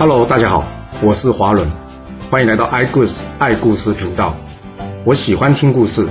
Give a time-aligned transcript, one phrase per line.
[0.00, 0.66] Hello，大家好，
[1.02, 1.68] 我是华伦，
[2.30, 4.34] 欢迎来到爱故事爱故事频道。
[5.04, 6.08] 我喜欢听故事，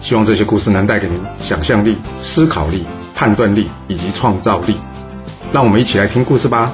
[0.00, 2.84] 希望这些故事能带给您想象力、思考力、
[3.14, 4.76] 判断力以及创造力。
[5.52, 6.72] 让我们一起来听故事吧。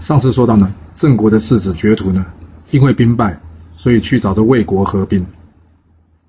[0.00, 2.26] 上次说到呢，郑国的世子绝图呢，
[2.72, 3.40] 因为兵败，
[3.76, 5.24] 所以去找这魏国合兵。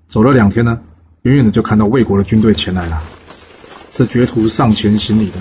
[0.06, 0.78] 走了两天呢，
[1.22, 3.02] 远远的就看到魏国的军队前来了。
[3.92, 5.40] 这绝图上前行礼的，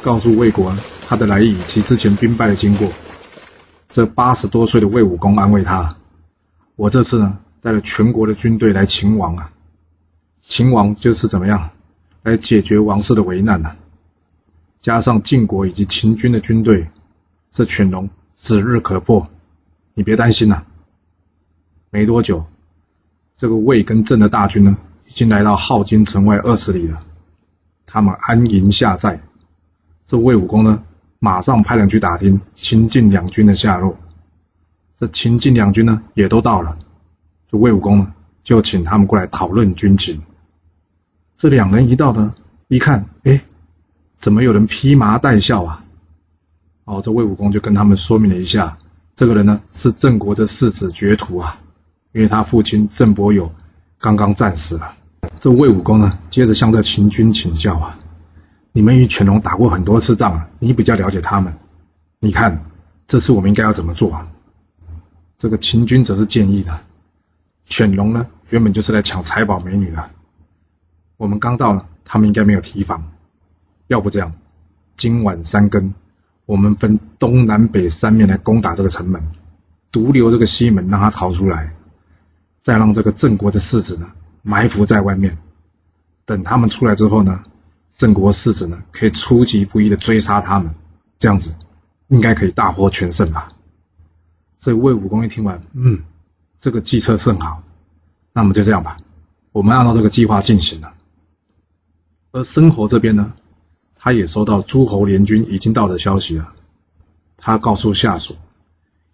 [0.00, 0.72] 告诉魏国
[1.06, 2.90] 他的来意以及之前兵败的经过。
[3.88, 5.96] 这八十多岁的魏武公安慰他
[6.74, 9.52] ：“我这次呢，带了全国的军队来秦王啊，
[10.42, 11.70] 秦王就是怎么样
[12.22, 13.76] 来解决王室的危难呢？
[14.80, 16.88] 加上晋国以及秦军的军队，
[17.52, 19.28] 这犬戎指日可破，
[19.94, 20.64] 你别担心呐。”
[21.90, 22.44] 没多久。
[23.36, 24.76] 这个魏跟郑的大军呢，
[25.06, 27.02] 已经来到镐京城外二十里了。
[27.86, 29.20] 他们安营下寨。
[30.06, 30.82] 这魏武公呢，
[31.26, 33.96] 马上派人去打听秦晋两军的下落。
[34.96, 36.78] 这秦晋两军呢，也都到了。
[37.50, 38.14] 这魏武公呢，
[38.44, 40.22] 就请他们过来讨论军情。
[41.36, 42.32] 这两人一到呢，
[42.68, 43.40] 一看，哎，
[44.18, 45.84] 怎么有人披麻戴孝啊？
[46.84, 48.78] 哦，这魏武公就跟他们说明了一下，
[49.16, 51.58] 这个人呢，是郑国的世子绝图啊。
[52.12, 53.52] 因为他父亲郑伯友
[53.98, 54.94] 刚刚战死了，
[55.40, 57.98] 这魏武公呢，接着向这秦军请教啊，
[58.76, 61.56] 你们与犬戎打过很多次仗啊，你比较了解他们，
[62.18, 62.66] 你看
[63.08, 64.28] 这次我们应该要怎么做啊？
[65.38, 66.78] 这个秦军则是建议的，
[67.64, 70.10] 犬戎呢原本就是来抢财宝美女的，
[71.16, 73.02] 我们刚到了，他们应该没有提防，
[73.86, 74.34] 要不这样，
[74.98, 75.94] 今晚三更，
[76.44, 79.22] 我们分东南北三面来攻打这个城门，
[79.90, 81.72] 独留这个西门让他逃出来。
[82.60, 84.10] 再让这个郑国的世子呢
[84.42, 85.38] 埋伏在外面，
[86.26, 87.42] 等他们出来之后呢，
[87.96, 90.74] 郑国世子呢可以出其不意的追杀他们，
[91.18, 91.54] 这样子
[92.08, 93.52] 应该可以大获全胜吧？
[94.60, 96.02] 这魏武公一听完，嗯，
[96.58, 97.62] 这个计策甚好，
[98.32, 98.98] 那么就这样吧，
[99.52, 100.92] 我们按照这个计划进行了。
[102.32, 103.32] 而申侯这边呢，
[103.94, 106.52] 他也收到诸侯联军已经到的消息了，
[107.38, 108.36] 他告诉下属，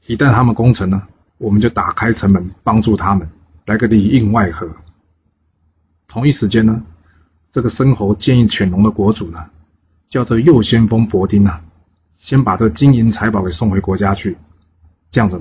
[0.06, 1.06] 一旦他们攻城呢，
[1.38, 3.30] 我们就打开城门帮助他们。
[3.64, 4.68] 来个里应外合。
[6.08, 6.82] 同一时间呢，
[7.52, 9.44] 这个申侯建议犬戎的国主呢，
[10.08, 11.62] 叫做右先锋伯丁啊，
[12.16, 14.38] 先把这金银财宝给送回国家去，
[15.10, 15.40] 这样子，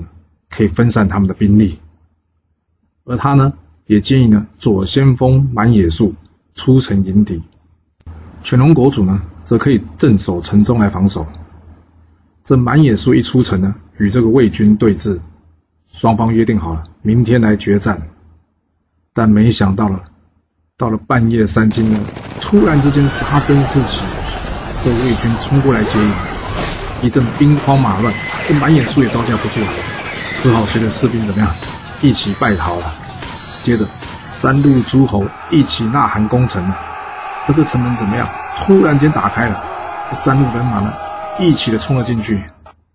[0.50, 1.80] 可以分散他们的兵力。
[3.04, 3.54] 而他呢，
[3.86, 6.14] 也建议呢，左先锋满野树
[6.54, 7.42] 出城迎敌，
[8.42, 11.26] 犬戎国主呢，则可以镇守城中来防守。
[12.44, 15.18] 这满野树一出城呢，与这个魏军对峙。
[15.86, 18.08] 双方约定好了，明天来决战。
[19.14, 20.04] 但没想到了，
[20.82, 22.00] 到了半夜三更呢，
[22.40, 24.00] 突然之间杀声四起，
[24.82, 26.12] 这魏军冲过来接应，
[27.02, 28.12] 一阵兵荒马乱，
[28.48, 29.68] 这满眼树也招架不住了，
[30.40, 31.48] 只好随着士兵怎么样，
[32.00, 32.92] 一起败逃了。
[33.62, 33.86] 接着，
[34.24, 36.76] 三路诸侯一起呐喊攻城了，
[37.46, 38.28] 可这城门怎么样？
[38.58, 39.62] 突然间打开了，
[40.14, 40.92] 三路人马呢，
[41.38, 42.42] 一起的冲了进去。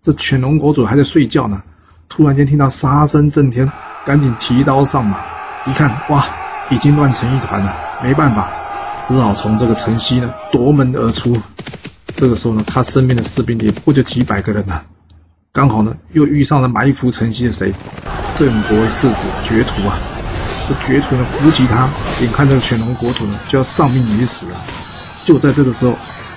[0.02, 1.62] 这犬戎国主还在睡觉呢。
[2.10, 3.72] 突然间听到杀声震天，
[4.04, 5.16] 赶紧提刀上马。
[5.64, 6.26] 一看，哇，
[6.70, 7.74] 已经乱成一团了。
[8.02, 8.50] 没办法，
[9.06, 11.40] 只好从这个城西呢夺门而出。
[12.16, 14.80] 这个时候呢，他身边的士兵也不就几百个人呢。
[15.52, 17.72] 刚好呢，又遇上了埋伏城西的谁？
[18.34, 19.98] 郑国世子绝徒啊！
[20.68, 21.88] 这绝徒呢扶起他，
[22.20, 24.52] 眼看这个犬戎国主呢就要丧命于死了。
[25.24, 25.96] 就在这个时候，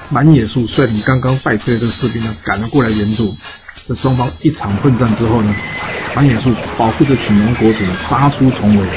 [0.10, 3.36] 满野树率领刚刚败退的这个士兵呢赶了过来援助。
[3.76, 5.54] 这双方一场混战之后呢，
[6.16, 8.88] 满野树保护着犬戎国主呢杀出重围，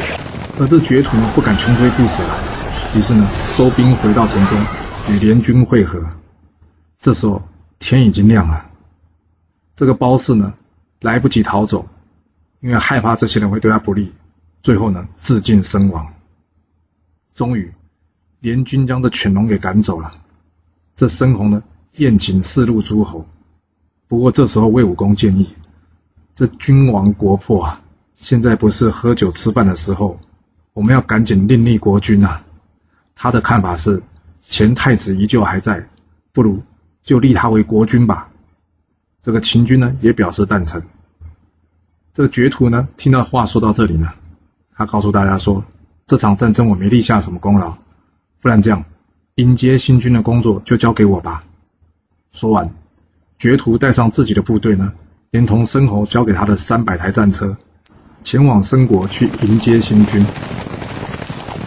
[0.58, 2.38] 而这绝土呢不敢穷追不舍了，
[2.96, 4.56] 于是呢收兵回到城中
[5.10, 6.00] 与联军会合。
[7.00, 7.42] 这时候
[7.80, 8.70] 天已经亮了，
[9.74, 10.54] 这个包氏呢
[11.00, 11.86] 来不及逃走，
[12.60, 14.12] 因为害怕这些人会对他不利，
[14.62, 16.06] 最后呢自尽身亡。
[17.34, 17.72] 终于
[18.38, 20.14] 联军将这犬戎给赶走了，
[20.94, 21.60] 这申侯呢
[21.96, 23.26] 宴请四路诸侯。
[24.06, 25.52] 不过这时候，魏武公建议
[26.32, 27.80] ：“这君王国破啊，
[28.14, 30.20] 现在不是喝酒吃饭的时候，
[30.74, 32.44] 我们要赶紧另立国君啊。”
[33.16, 34.02] 他的看法是：
[34.42, 35.88] 前太子依旧还在，
[36.32, 36.62] 不如
[37.02, 38.28] 就立他为国君吧。
[39.22, 40.82] 这个秦军呢，也表示赞成。
[42.12, 44.12] 这个爵徒呢，听到话说到这里呢，
[44.76, 45.64] 他告诉大家说
[46.06, 47.78] ：“这场战争我没立下什么功劳，
[48.42, 48.84] 不然这样，
[49.36, 51.44] 迎接新军的工作就交给我吧。”
[52.32, 52.74] 说完。
[53.36, 54.92] 绝图带上自己的部队呢，
[55.30, 57.56] 连同申侯交给他的三百台战车，
[58.24, 60.24] 前往申国去迎接新君。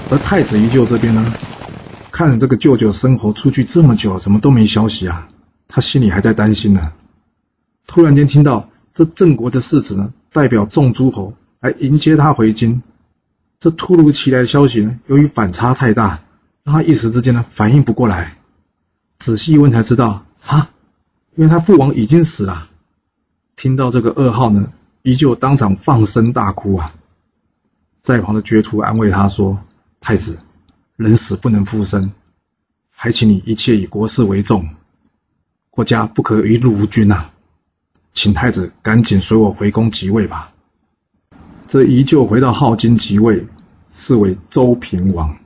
[0.10, 1.34] 而太子依旧这边呢，
[2.12, 5.30] 看着这个舅舅申侯出去这么久，怎么都没消息啊？
[5.68, 6.92] 他心里还在担心呢。
[7.86, 12.82] 突然间听到这郑国的世子呢，代表众诸侯来迎接他回京。
[13.60, 16.22] 这突如其来的消息呢，由于反差太大，
[16.64, 18.36] 让他一时之间呢反应不过来。
[19.20, 20.70] 仔细一问才知道，哈，
[21.36, 22.68] 因为他父王已经死了。
[23.56, 24.72] 听到这个噩耗呢，
[25.08, 26.94] 依旧当场放声大哭啊。
[28.02, 29.58] 在旁的绝徒安慰他说
[30.02, 30.38] ：“太子，
[30.98, 32.12] 人死不能复生，
[32.92, 34.68] 还请你一切以国事为重，
[35.70, 37.30] 国家不可一路无君呐。
[38.12, 40.52] 请太子赶紧随我回宫即位吧。”
[41.70, 43.48] 这依旧回到镐京即位，
[43.90, 45.38] 是为周平王。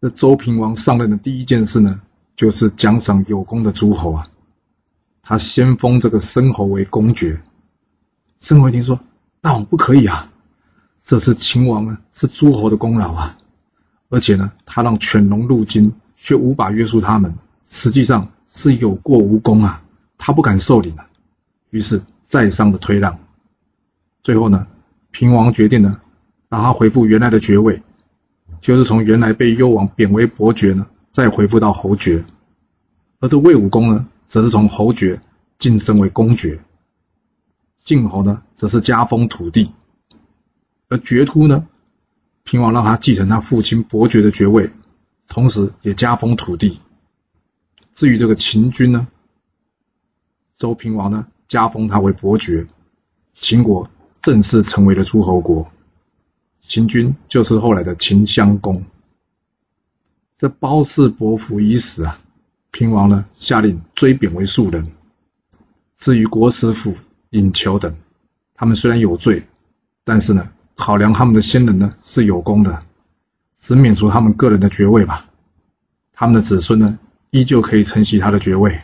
[0.00, 2.00] 这周平王上任的第一件事呢，
[2.34, 4.28] 就是奖赏有功的诸侯啊。
[5.22, 7.40] 他先封这个申侯为公爵。
[8.40, 8.98] 申侯一听说，
[9.40, 10.32] 大王不可以啊！
[11.04, 13.38] 这次秦王呢是诸侯的功劳啊，
[14.08, 17.34] 而且呢，他让犬戎入京却无法约束他们，
[17.68, 19.82] 实际上是有过无功啊，
[20.16, 21.06] 他不敢受领啊。
[21.68, 23.18] 于是再三的推让，
[24.22, 24.66] 最后呢。
[25.12, 26.00] 平王决定呢，
[26.48, 27.82] 让他恢复原来的爵位，
[28.60, 32.24] 就是从原来被幽王贬为伯爵呢，再恢复到侯爵。
[33.18, 35.20] 而这魏武公呢，则是从侯爵
[35.58, 36.60] 晋升为公爵。
[37.82, 39.72] 晋侯呢，则是加封土地。
[40.88, 41.66] 而爵突呢，
[42.44, 44.70] 平王让他继承他父亲伯爵的爵位，
[45.28, 46.80] 同时也加封土地。
[47.94, 49.08] 至于这个秦军呢，
[50.56, 52.66] 周平王呢，加封他为伯爵。
[53.34, 53.90] 秦国。
[54.22, 55.72] 正式成为了诸侯国，
[56.60, 58.84] 秦军就是后来的秦襄公。
[60.36, 62.20] 这包氏伯服已死啊，
[62.70, 64.92] 平王呢下令追贬为庶人。
[65.96, 66.94] 至于国师傅、
[67.30, 67.96] 尹求等，
[68.54, 69.46] 他们虽然有罪，
[70.04, 72.82] 但是呢，考量他们的先人呢是有功的，
[73.60, 75.28] 只免除他们个人的爵位吧。
[76.12, 76.98] 他们的子孙呢，
[77.30, 78.80] 依旧可以承袭他的爵位。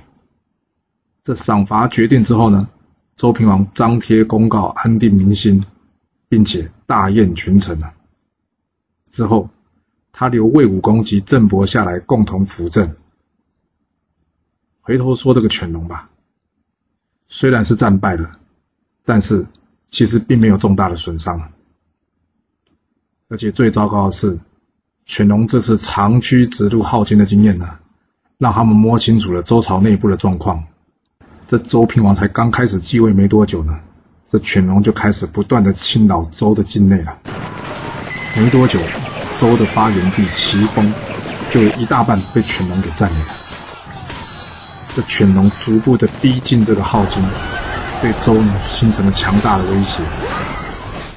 [1.22, 2.68] 这赏罚决定之后呢？
[3.16, 5.64] 周平王张贴公告，安定民心，
[6.28, 7.94] 并且大宴群臣啊。
[9.10, 9.48] 之后，
[10.12, 12.94] 他留魏武公及郑伯下来共同辅政。
[14.82, 16.10] 回头说这个犬戎吧，
[17.28, 18.38] 虽然是战败了，
[19.04, 19.46] 但是
[19.88, 21.52] 其实并没有重大的损伤。
[23.28, 24.38] 而且最糟糕的是，
[25.04, 27.78] 犬戎这次长驱直入镐京的经验呢，
[28.38, 30.64] 让他们摸清楚了周朝内部的状况。
[31.48, 33.80] 这周平王才刚开始继位没多久呢，
[34.28, 37.18] 这犬戎就开始不断的侵扰周的境内了。
[38.36, 38.78] 没多久，
[39.38, 40.92] 周的发源地齐封
[41.50, 43.45] 就有一大半被犬戎给占领了。
[44.96, 47.22] 这犬戎逐步的逼近这个镐京，
[48.00, 50.02] 对周呢形成了强大的威胁。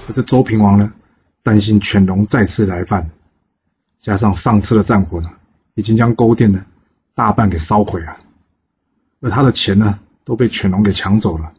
[0.05, 0.91] 可这周平王呢，
[1.43, 3.09] 担心犬戎再次来犯，
[4.01, 5.29] 加上上次的战火呢，
[5.75, 6.61] 已经将沟店呢
[7.15, 8.17] 大半给烧毁了，
[9.21, 9.97] 而他的钱呢。
[10.25, 11.51] 都被犬戎给抢走了，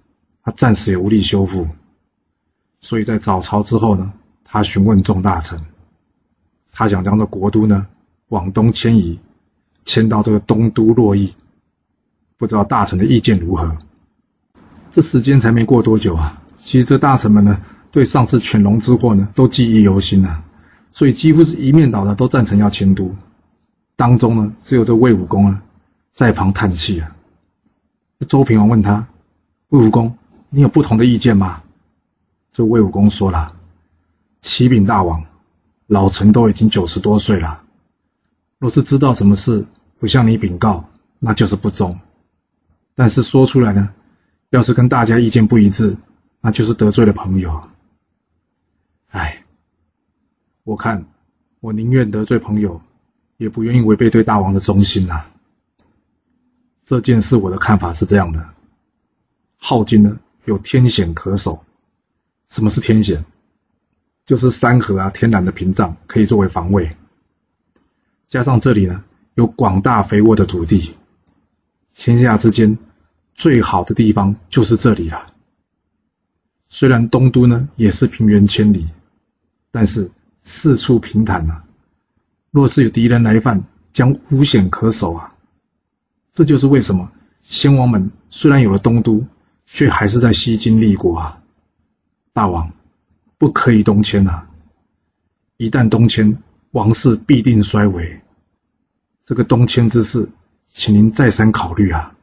[0.45, 1.67] 他暂时也无力修复，
[2.81, 4.13] 所以在早朝之后呢，
[4.45, 5.61] 他询问众大臣，
[6.71, 7.85] 他想将这国都呢
[8.29, 9.19] 往东迁移，
[9.85, 11.35] 迁到这个东都洛邑，
[12.41, 13.77] 不知道大臣的意见如何？
[14.91, 17.61] 这时间才没过多久啊，其实这大臣们呢，
[17.91, 20.43] 对上次犬戎之祸呢，都记忆犹新啊，
[20.91, 23.15] 所以几乎是一面倒的都赞成要迁都，
[23.95, 25.63] 当中呢，只有这魏武公啊，
[26.13, 27.15] 在旁叹气啊。
[28.27, 29.07] 周平王问他
[29.69, 30.17] ：“魏武公，
[30.49, 31.63] 你有不同的意见吗？”
[32.53, 33.55] 这魏武公说了
[34.41, 35.23] ：“启禀大王，
[35.87, 37.61] 老臣都已经九十多岁了，
[38.59, 39.67] 若是知道什么事
[39.99, 40.87] 不向你禀告，
[41.19, 41.93] 那就是不忠；
[43.01, 43.95] 但是说出来呢，
[44.51, 45.97] 要是跟大家意见不一致，
[46.43, 47.63] 那就是得罪了朋友。
[49.09, 49.43] 哎，
[50.65, 51.07] 我看
[51.61, 52.79] 我宁愿得罪朋友，
[53.39, 55.25] 也不愿意违背对大王的忠心呐。”
[56.85, 58.51] 这件事，我的看法是这样的：
[59.59, 61.65] 镐京呢有天险可守。
[62.51, 63.25] 什么是天险？
[64.27, 66.95] 就是山河啊，天然的屏障可以作为防卫。
[68.29, 69.03] 加上这里呢
[69.37, 70.95] 有广大肥沃的土地，
[71.95, 72.77] 天下之间
[73.41, 75.33] 最好的地方就是这里了。
[76.69, 78.87] 虽然东都呢也是平原千里，
[79.71, 80.11] 但是
[80.43, 81.65] 四处平坦啊，
[82.51, 85.35] 若是有敌人来犯，将无险可守啊。
[86.35, 89.25] 这就是为什么先王们虽然有了东都，
[89.65, 91.43] 却还是在西京立国啊！
[92.35, 92.71] 大王，
[93.39, 94.47] 不可以东迁啊！
[95.57, 96.37] 一旦东迁，
[96.73, 98.21] 王室必定衰微。
[99.25, 100.29] 这个东迁之事，
[100.69, 102.15] 请您再三考虑啊！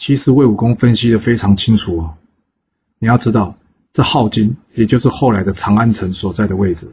[0.00, 2.14] 其实魏武公分析的非常清楚哦。
[2.98, 3.54] 你要知道，
[3.92, 6.90] 这镐京也就是后来的长安城所在的位置，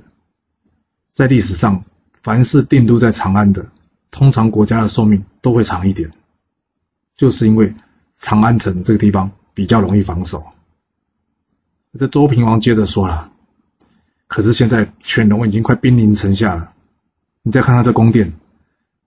[1.14, 1.86] 在历史上，
[2.22, 3.66] 凡是定都在长安的。
[4.12, 6.12] 通常国家的寿命都会长一点，
[7.16, 7.74] 就是因为
[8.18, 10.46] 长安城这个地方比较容易防守。
[11.98, 13.32] 这周平王接着说了
[14.28, 16.74] ：“可是现在犬戎已经快兵临城下了，
[17.42, 18.34] 你再看看这宫殿，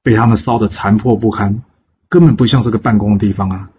[0.03, 1.63] 被他们烧得残破不堪，
[2.09, 3.71] 根本不像是个办公的地方啊！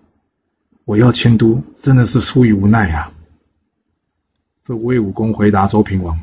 [0.91, 3.13] 我要迁都，真的是出于无奈啊。”
[4.61, 6.21] 这魏武公回答周平王：“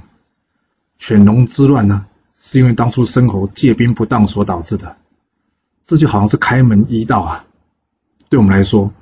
[0.99, 4.95] 犬戎之乱呢，是因为当初申侯借兵不当所导致的，
[5.87, 7.47] 这就好像是开门一道啊！
[8.29, 8.93] 对我们来说，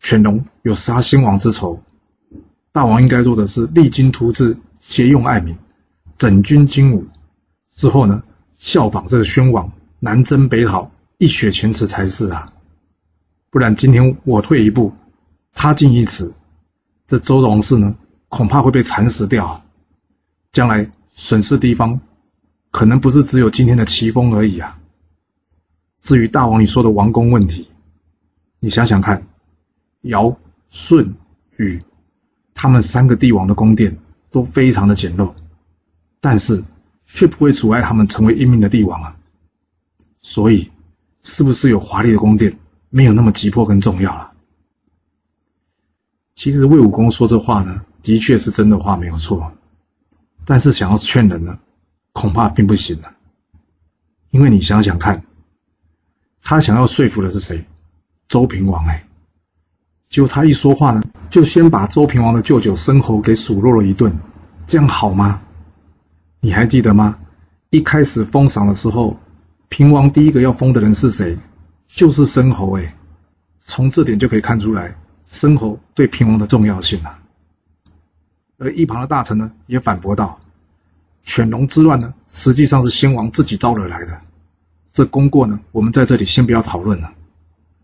[0.00, 1.82] 犬戎有杀先王之仇。”
[2.72, 5.54] 大王应该做的是励精图治，节用爱民，
[6.16, 7.06] 整军精武，
[7.74, 8.22] 之后呢，
[8.56, 12.54] 效仿这个宣王南征北讨，一雪前耻才是啊！
[13.50, 14.94] 不然今天我退一步，
[15.52, 16.32] 他进一尺，
[17.06, 17.96] 这周王室呢，
[18.28, 19.62] 恐怕会被蚕食掉，
[20.52, 22.00] 将来损失地方，
[22.70, 24.78] 可能不是只有今天的齐风而已啊！
[26.00, 27.68] 至于大王你说的王宫问题，
[28.58, 29.26] 你想想看，
[30.02, 30.36] 尧、
[30.70, 31.14] 舜、
[31.56, 31.82] 禹。
[32.52, 33.98] 他们三个帝王的宫殿
[34.30, 35.32] 都非常的简陋，
[36.20, 36.62] 但是
[37.06, 39.16] 却不会阻碍他们成为英明的帝王啊。
[40.20, 40.70] 所以，
[41.22, 42.58] 是不是有华丽的宫殿
[42.90, 44.29] 没有那么急迫跟重要了？
[46.40, 49.52] 其实魏武公说这话呢，的确是真的话，没有错。
[50.46, 51.58] 但是想要劝人呢，
[52.14, 53.12] 恐怕并不行了。
[54.30, 55.22] 因为你想想看，
[56.42, 57.66] 他想要说服的是谁？
[58.26, 59.06] 周平王哎。
[60.08, 64.18] 就他一说话呢，就先把周平王的舅舅申侯给数落了一顿，
[64.66, 65.42] 这样好吗？
[66.40, 67.18] 你还记得吗？
[67.68, 69.14] 一开始封赏的时候，
[69.68, 71.38] 平王第一个要封的人是谁？
[71.86, 72.96] 就是申侯哎。
[73.58, 74.96] 从这点就可以看出来，
[75.30, 77.18] 申侯对平王的重要性啊。
[78.58, 80.38] 而一旁的大臣呢，也反驳道
[81.24, 84.20] ：“犬戎之乱呢，实际上是先王自己招惹来的。
[84.92, 87.12] 这功过呢，我们在这里先不要讨论了。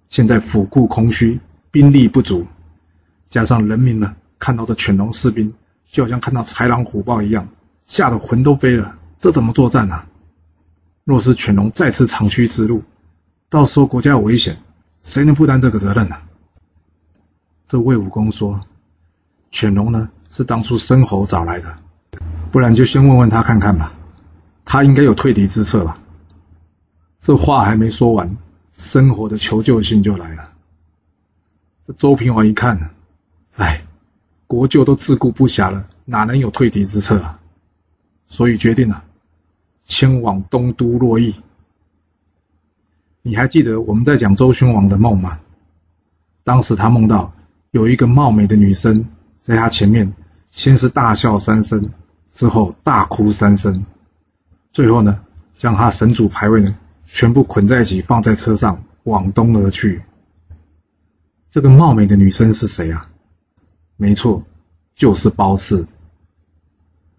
[0.08, 1.40] 现在府库空虚。”
[1.72, 2.46] 兵力不足，
[3.28, 5.52] 加上人民呢看到这犬戎士兵，
[5.84, 7.46] 就好像看到豺狼虎豹一样，
[7.84, 8.96] 吓得魂都飞了。
[9.18, 10.04] 这怎么作战呢？
[11.04, 12.82] 若是犬戎再次长驱直入，
[13.50, 14.56] 到时候国家有危险，
[15.02, 16.16] 谁能负担这个责任呢？
[17.66, 18.60] 这魏武公说
[19.50, 21.78] ：“犬戎呢是当初申侯找来的，
[22.52, 23.92] 不然就先问问他看看吧，
[24.64, 25.98] 他应该有退敌之策吧。”
[27.20, 28.36] 这话还没说完，
[28.70, 30.52] 申侯的求救信就来了。
[31.84, 32.90] 这周平王一看，
[33.56, 33.82] 哎，
[34.46, 37.40] 国舅都自顾不暇了，哪能有退敌之策啊？
[38.28, 39.02] 所以决定了
[39.86, 41.34] 迁往东都洛邑。
[43.22, 45.40] 你还记得我们在讲周宣王的梦吗？
[46.44, 47.32] 当时他梦到
[47.76, 49.04] 有一个貌美的女生
[49.38, 50.10] 在他前面，
[50.50, 51.90] 先是大笑三声，
[52.32, 53.84] 之后大哭三声，
[54.72, 55.20] 最后呢，
[55.58, 60.00] 将他神主牌位呢全部捆在一起，放在车上往东而去。
[61.50, 63.10] 这个貌美的女生是谁啊？
[63.98, 64.42] 没错，
[64.94, 65.86] 就是褒姒。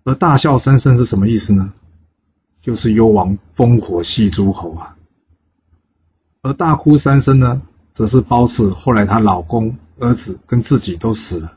[0.05, 1.71] 而大笑三声是什么意思呢？
[2.61, 4.97] 就是幽王烽火戏诸侯啊。
[6.41, 7.61] 而大哭三声呢，
[7.93, 11.53] 则是褒姒后来她老公、儿子跟自己都死了，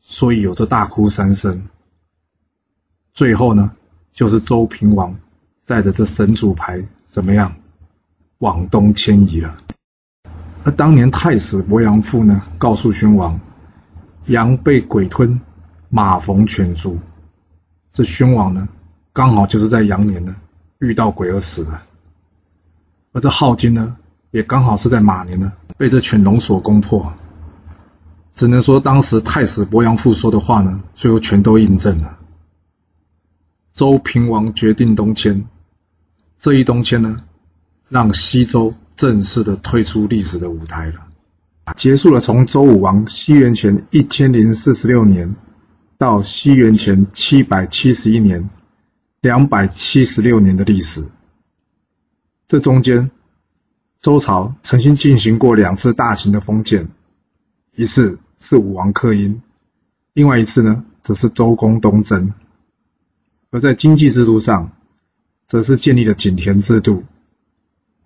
[0.00, 1.68] 所以有着大哭三声。
[3.12, 3.72] 最后呢，
[4.12, 5.18] 就是周平王
[5.66, 7.54] 带着这神主牌怎么样，
[8.38, 9.56] 往东迁移了。
[10.62, 13.40] 而当年太史伯阳父呢，告诉宣王，
[14.26, 15.40] 羊被鬼吞，
[15.88, 16.98] 马逢犬诛。
[17.92, 18.68] 这宣王呢，
[19.12, 20.36] 刚好就是在羊年呢
[20.78, 21.80] 遇到鬼而死的。
[23.12, 23.96] 而这镐京呢，
[24.30, 27.12] 也刚好是在马年呢被这犬戎所攻破。
[28.34, 32.18] 只能说当时太史伯阳父说的话呢，最后全都印证了。
[33.72, 35.46] 周平王决定东迁，
[36.38, 37.22] 这一东迁呢，
[37.88, 38.74] 让西周。
[38.96, 41.06] 正式的退出历史的舞台了，
[41.74, 45.36] 结束了从周武王西元前一千零四十六年
[45.96, 48.50] 到西元前七百七十一年
[49.22, 51.06] 两百七十六年的历史。
[52.46, 53.10] 这中间，
[54.02, 56.90] 周朝曾经进行过两次大型的封建，
[57.74, 59.40] 一次是武王克殷，
[60.12, 62.34] 另外一次呢，则是周公东征。
[63.50, 64.72] 而在经济制度上，
[65.46, 67.04] 则是建立了井田制度。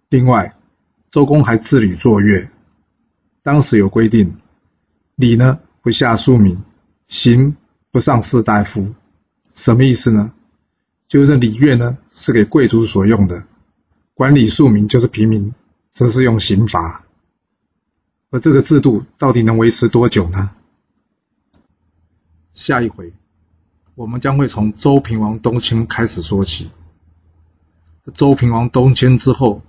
[0.09, 0.55] 另外，
[1.11, 2.49] 周公还治理作乐，
[3.43, 4.37] 当时有规定，
[5.17, 6.63] 礼呢不下庶民，
[7.09, 7.57] 刑
[7.91, 8.95] 不上士大夫。
[9.53, 10.33] 什么意思呢？
[11.07, 13.45] 就是礼乐呢是给贵族所用的，
[14.15, 15.55] 管理庶民就是平民，
[15.91, 17.04] 则是用刑罚。
[18.35, 20.51] 而这个制度到底能维持多久呢？
[22.53, 23.13] 下一回，
[23.95, 26.73] 我们将会从周平王东迁开始说起。
[28.13, 29.63] 周平王东迁之后。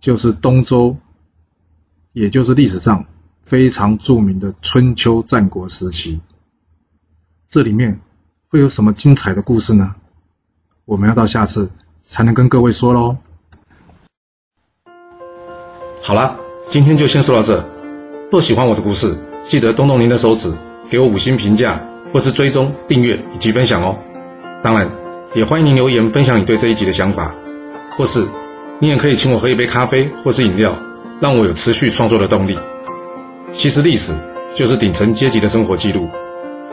[0.00, 0.96] 就是东周，
[2.12, 3.06] 也就是历史上
[3.42, 6.20] 非常著名的春秋战国时期。
[7.48, 7.98] 这里面
[8.46, 9.96] 会有什么精彩的故事呢？
[10.84, 11.72] 我们要到下次
[12.04, 13.16] 才能跟各位说喽。
[16.00, 16.36] 好啦，
[16.70, 17.77] 今天就先说到这。
[18.30, 20.52] 若喜欢我的故事，记得动动您的手指，
[20.90, 21.80] 给我五星评价，
[22.12, 23.96] 或是追踪、订阅以及分享哦。
[24.62, 24.90] 当然，
[25.34, 27.34] 也欢迎您留言分享你对这一集的想法，
[27.96, 28.26] 或是
[28.80, 30.76] 你也可以请我喝一杯咖啡或是饮料，
[31.20, 32.58] 让我有持续创作的动力。
[33.52, 34.12] 其实历史
[34.54, 36.06] 就是顶层阶级的生活记录，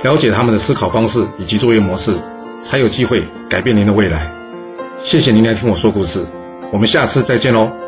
[0.03, 2.11] 了解他们的思考方式以及作业模式，
[2.63, 4.29] 才有机会改变您的未来。
[4.97, 6.21] 谢谢您来听我说故事，
[6.73, 7.84] 我们下次再见喽。